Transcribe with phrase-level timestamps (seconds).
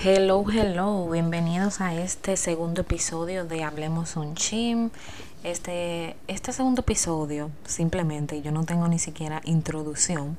[0.00, 4.90] Hello, hello, bienvenidos a este segundo episodio de Hablemos un Chim.
[5.42, 10.38] Este, este segundo episodio, simplemente, yo no tengo ni siquiera introducción,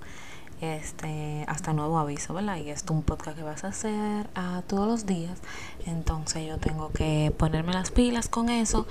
[0.62, 2.56] este, hasta nuevo aviso, ¿verdad?
[2.56, 4.30] Y esto es un podcast que vas a hacer
[4.68, 5.38] todos los días,
[5.86, 8.88] entonces yo tengo que ponerme las pilas con eso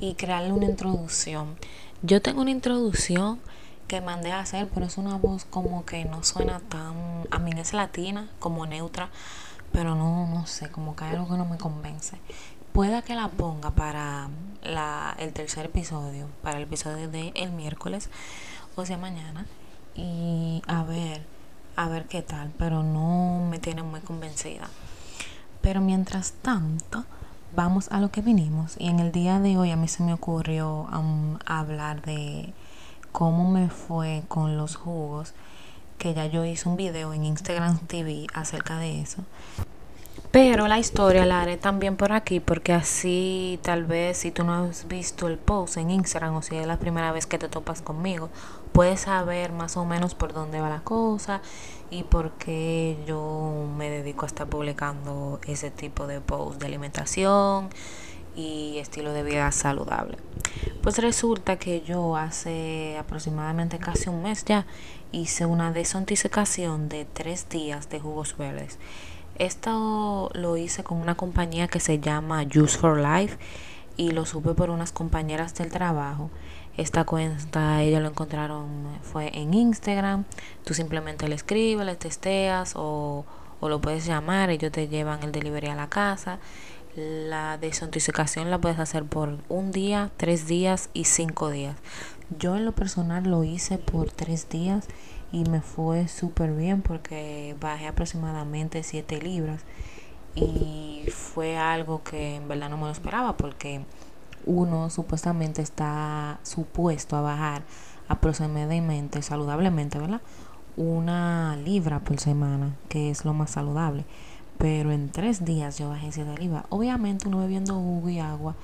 [0.00, 1.56] y crearle una introducción.
[2.00, 3.38] Yo tengo una introducción
[3.86, 7.50] que mandé a hacer, pero es una voz como que no suena tan, a mí
[7.54, 9.10] es latina, como neutra
[9.72, 12.18] pero no, no sé, como que hay algo que no me convence.
[12.72, 14.28] Pueda que la ponga para
[14.62, 18.10] la, el tercer episodio, para el episodio de el miércoles,
[18.74, 19.46] o sea, mañana,
[19.94, 21.24] y a ver,
[21.76, 24.68] a ver qué tal, pero no me tiene muy convencida.
[25.62, 27.04] Pero mientras tanto,
[27.54, 28.76] vamos a lo que vinimos.
[28.78, 32.52] Y en el día de hoy a mí se me ocurrió um, hablar de
[33.12, 35.32] cómo me fue con los jugos
[35.98, 39.24] que ya yo hice un video en Instagram TV acerca de eso.
[40.30, 44.52] Pero la historia la haré también por aquí porque así tal vez si tú no
[44.52, 47.80] has visto el post en Instagram o si es la primera vez que te topas
[47.80, 48.28] conmigo,
[48.72, 51.40] puedes saber más o menos por dónde va la cosa
[51.90, 57.70] y por qué yo me dedico a estar publicando ese tipo de posts de alimentación
[58.34, 60.18] y estilo de vida saludable.
[60.86, 64.66] Pues resulta que yo hace aproximadamente casi un mes ya
[65.10, 68.78] hice una desintoxicación de tres días de jugos verdes.
[69.36, 73.36] Esto lo hice con una compañía que se llama Juice for Life
[73.96, 76.30] y lo supe por unas compañeras del trabajo.
[76.76, 78.68] Esta cuenta ellos lo encontraron
[79.02, 80.22] fue en Instagram.
[80.64, 83.24] Tú simplemente le escribes, le testeas o,
[83.58, 84.50] o lo puedes llamar.
[84.50, 86.38] Ellos te llevan el delivery a la casa.
[86.96, 91.76] La desintoxicación la puedes hacer por un día, tres días y cinco días.
[92.38, 94.86] Yo en lo personal lo hice por tres días
[95.30, 99.60] y me fue súper bien porque bajé aproximadamente 7 libras
[100.34, 103.84] y fue algo que en verdad no me lo esperaba porque
[104.46, 107.62] uno supuestamente está supuesto a bajar
[108.08, 110.22] aproximadamente saludablemente, ¿verdad?
[110.78, 114.06] Una libra por semana, que es lo más saludable.
[114.58, 116.64] Pero en tres días yo bajé 7 libras.
[116.70, 118.54] Obviamente uno bebiendo jugo y agua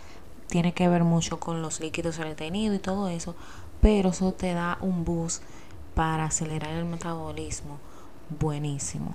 [0.48, 3.34] tiene que ver mucho con los líquidos retenidos y todo eso,
[3.80, 5.42] pero eso te da un boost
[5.94, 7.78] para acelerar el metabolismo
[8.40, 9.14] buenísimo.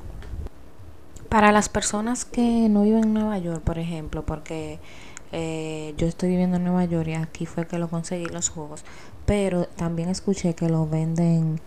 [1.30, 4.80] Para las personas que no viven en Nueva York, por ejemplo, porque
[5.32, 8.86] eh, yo estoy viviendo en Nueva York y aquí fue que lo conseguí los jugos,
[9.26, 11.60] pero también escuché que lo venden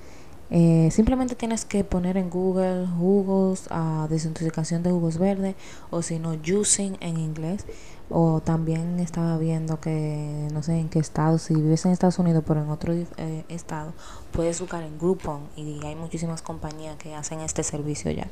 [0.51, 5.55] eh, simplemente tienes que poner en Google jugos, a desintoxicación de jugos verdes
[5.91, 7.65] o si no, juicing en inglés.
[8.13, 12.43] O también estaba viendo que no sé en qué estado, si vives en Estados Unidos
[12.45, 13.93] pero en otro eh, estado,
[14.33, 18.29] puedes buscar en Groupon y hay muchísimas compañías que hacen este servicio ya.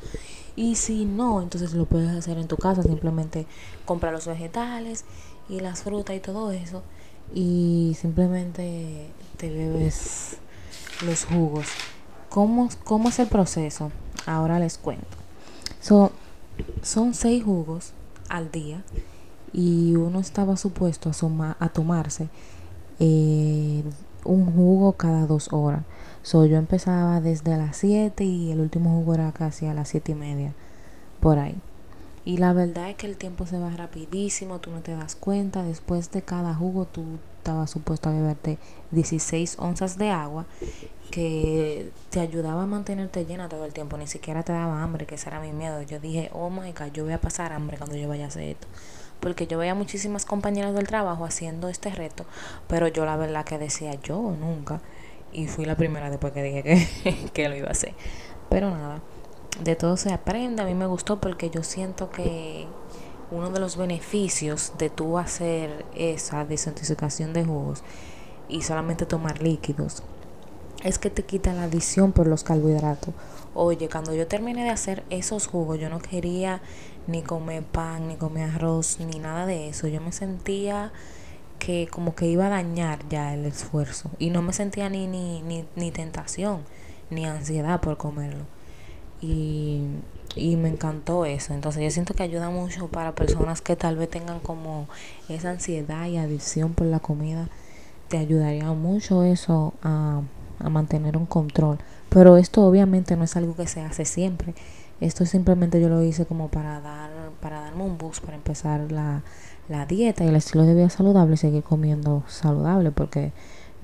[0.57, 3.47] Y si no, entonces lo puedes hacer en tu casa, simplemente
[3.85, 5.05] compra los vegetales
[5.49, 6.83] y las frutas y todo eso
[7.35, 10.39] y simplemente te bebes
[11.05, 11.67] los jugos.
[12.29, 13.91] ¿Cómo, ¿Cómo es el proceso?
[14.27, 15.07] Ahora les cuento.
[16.83, 17.93] son seis jugos
[18.29, 18.83] al día
[19.53, 22.29] y uno estaba supuesto a, a tomarse
[23.01, 23.83] eh,
[24.25, 25.83] un jugo cada dos horas.
[26.23, 30.13] So, yo empezaba desde las 7 y el último jugo era casi a las siete
[30.13, 30.53] y media,
[31.21, 31.57] por ahí.
[32.25, 35.63] Y la verdad es que el tiempo se va rapidísimo, tú no te das cuenta.
[35.63, 37.05] Después de cada jugo tú
[37.49, 38.59] estabas supuesto a beberte
[38.91, 40.45] 16 onzas de agua
[41.11, 45.15] que te ayudaba a mantenerte llena todo el tiempo, ni siquiera te daba hambre, que
[45.15, 45.81] ese era mi miedo.
[45.81, 48.43] Yo dije, oh my god, yo voy a pasar hambre cuando yo vaya a hacer
[48.43, 48.67] esto.
[49.21, 52.27] Porque yo veía muchísimas compañeras del trabajo haciendo este reto,
[52.67, 54.83] pero yo la verdad que decía, yo nunca.
[55.33, 57.95] Y fui la primera después que dije que, que lo iba a hacer.
[58.51, 59.01] Pero nada,
[59.65, 60.61] de todo se aprende.
[60.61, 62.67] A mí me gustó porque yo siento que
[63.31, 67.83] uno de los beneficios de tú hacer esa desintoxicación de jugos
[68.49, 70.03] y solamente tomar líquidos
[70.83, 73.15] es que te quita la adicción por los carbohidratos.
[73.55, 76.61] Oye, cuando yo terminé de hacer esos jugos, yo no quería
[77.07, 79.89] ni comer pan, ni comer arroz, ni nada de eso.
[79.89, 80.93] Yo me sentía
[81.59, 84.11] que como que iba a dañar ya el esfuerzo.
[84.19, 86.61] Y no me sentía ni, ni, ni, ni tentación,
[87.11, 88.45] ni ansiedad por comerlo.
[89.21, 89.83] Y,
[90.37, 91.55] y me encantó eso.
[91.55, 94.89] Entonces yo siento que ayuda mucho para personas que tal vez tengan como
[95.29, 97.49] esa ansiedad y adicción por la comida.
[98.09, 100.23] Te ayudaría mucho eso a
[100.61, 101.79] a mantener un control.
[102.09, 104.55] Pero esto obviamente no es algo que se hace siempre.
[105.01, 107.11] Esto simplemente yo lo hice como para dar
[107.41, 109.23] para darme un boost para empezar la,
[109.69, 113.33] la dieta y el estilo de vida saludable seguir comiendo saludable porque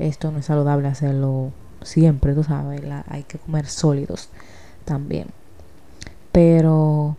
[0.00, 1.52] esto no es saludable hacerlo
[1.82, 4.28] siempre, tú sabes, hay que comer sólidos
[4.84, 5.28] también.
[6.32, 7.16] Pero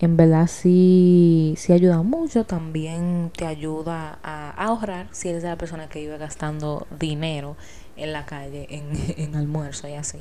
[0.00, 5.88] en verdad sí, sí ayuda mucho, también te ayuda a ahorrar si eres la persona
[5.88, 7.56] que vive gastando dinero
[7.96, 10.18] en la calle, en, en almuerzo y así.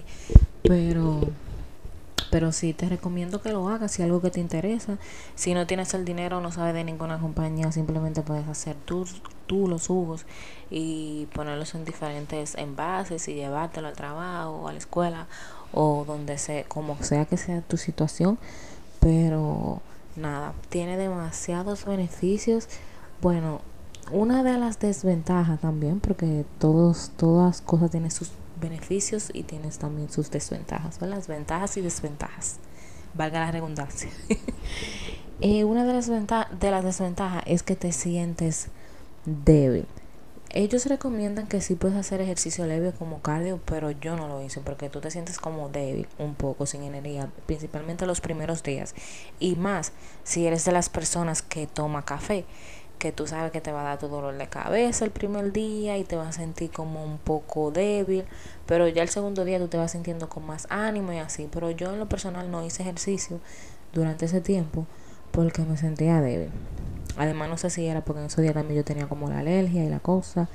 [0.63, 1.21] Pero
[2.38, 5.00] pero sí te recomiendo que lo hagas si algo que te interesa.
[5.34, 9.07] Si no tienes el dinero, no sabes de ninguna compañía, simplemente puedes hacer tú,
[9.48, 10.28] tú los jugos
[10.69, 15.25] y ponerlos en diferentes envases y llevártelo al trabajo a la escuela
[15.74, 18.38] o donde sea, como sea que sea tu situación.
[19.00, 19.81] Pero
[20.16, 22.68] nada, tiene demasiados beneficios.
[23.19, 23.62] Bueno,
[24.12, 30.09] una de las desventajas también, porque todos, todas cosas tienen sus beneficios y tienes también
[30.09, 32.57] sus desventajas, Las ventajas y desventajas,
[33.13, 34.09] valga la redundancia.
[35.42, 38.68] eh, una de las, de las desventajas es que te sientes
[39.25, 39.86] débil.
[40.51, 44.62] Ellos recomiendan que sí puedes hacer ejercicio leve como cardio, pero yo no lo hice
[44.62, 48.95] porque tú te sientes como débil, un poco sin energía, principalmente los primeros días.
[49.39, 49.92] Y más
[50.24, 52.45] si eres de las personas que toma café
[52.97, 55.97] que tú sabes que te va a dar tu dolor de cabeza el primer día
[55.97, 58.25] y te vas a sentir como un poco débil,
[58.65, 61.47] pero ya el segundo día tú te vas sintiendo con más ánimo y así.
[61.51, 63.39] Pero yo en lo personal no hice ejercicio
[63.94, 64.85] durante ese tiempo
[65.31, 66.49] porque me sentía débil.
[67.17, 69.83] Además no sé si era porque en esos días también yo tenía como la alergia
[69.83, 70.47] y la cosa,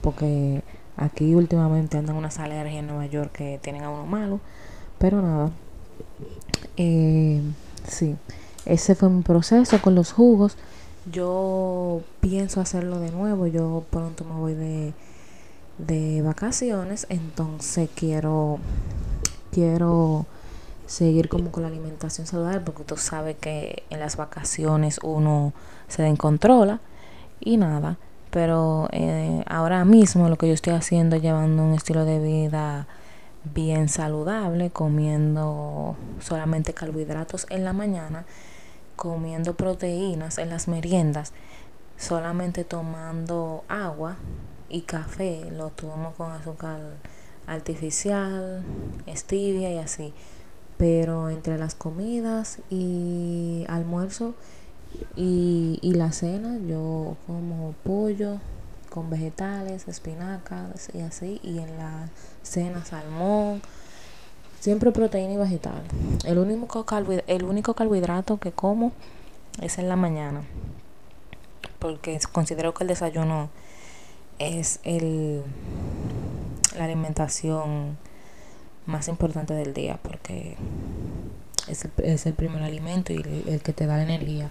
[0.00, 0.62] porque
[0.96, 4.40] aquí últimamente andan unas alergias en Nueva York que tienen a uno malo,
[4.98, 5.50] pero nada.
[6.76, 7.40] Eh,
[7.88, 8.16] sí,
[8.66, 10.56] ese fue mi proceso con los jugos.
[11.10, 13.46] Yo pienso hacerlo de nuevo.
[13.46, 14.92] Yo pronto me voy de,
[15.78, 17.06] de vacaciones.
[17.08, 18.58] Entonces quiero,
[19.50, 20.26] quiero
[20.86, 22.60] seguir como con la alimentación saludable.
[22.60, 25.52] Porque tú sabes que en las vacaciones uno
[25.88, 26.80] se descontrola.
[27.40, 27.98] Y nada.
[28.30, 32.86] Pero eh, ahora mismo lo que yo estoy haciendo es llevando un estilo de vida
[33.52, 38.24] bien saludable, comiendo solamente carbohidratos en la mañana
[38.96, 41.32] comiendo proteínas en las meriendas,
[41.96, 44.16] solamente tomando agua
[44.68, 46.80] y café, lo tomo con azúcar
[47.46, 48.64] artificial,
[49.08, 50.12] stevia y así.
[50.78, 54.34] Pero entre las comidas y almuerzo
[55.16, 58.38] y, y la cena, yo como pollo
[58.88, 61.40] con vegetales, espinacas y así.
[61.42, 62.08] Y en la
[62.42, 63.62] cena salmón
[64.62, 65.82] Siempre proteína y vegetal.
[66.24, 66.86] El único,
[67.26, 68.92] el único carbohidrato que como
[69.60, 70.42] es en la mañana.
[71.80, 73.50] Porque considero que el desayuno
[74.38, 75.42] es el,
[76.76, 77.98] la alimentación
[78.86, 79.98] más importante del día.
[80.00, 80.56] Porque
[81.66, 84.48] es el, es el primer alimento y el, que te da energía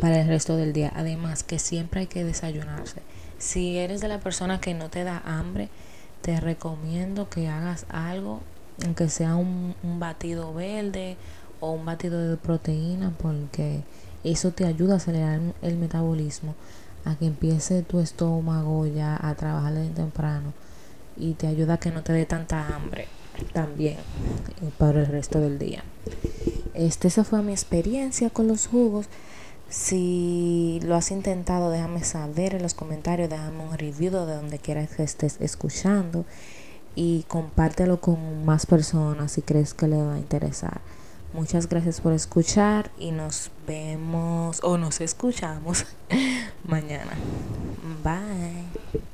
[0.00, 0.90] para el resto del día.
[0.96, 3.02] Además que siempre hay que desayunarse.
[3.36, 5.68] Si eres de la persona que no te da hambre,
[6.22, 8.40] te recomiendo que hagas algo
[8.84, 11.16] aunque sea un, batido verde
[11.60, 13.82] o un batido de proteína, porque
[14.24, 16.54] eso te ayuda a acelerar el metabolismo,
[17.04, 20.52] a que empiece tu estómago ya a trabajar desde temprano
[21.16, 23.08] y te ayuda a que no te dé tanta hambre
[23.52, 23.96] también
[24.62, 25.82] eh, para el resto del día.
[26.74, 29.06] Este, esa fue mi experiencia con los jugos.
[29.68, 34.90] Si lo has intentado, déjame saber en los comentarios, déjame un review de donde quieras
[34.90, 36.24] que estés escuchando
[36.98, 40.80] y compártelo con más personas si crees que le va a interesar.
[41.32, 45.86] Muchas gracias por escuchar y nos vemos o nos escuchamos
[46.64, 47.12] mañana.
[48.02, 49.04] Bye.